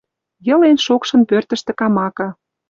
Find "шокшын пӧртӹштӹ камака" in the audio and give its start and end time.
0.85-2.29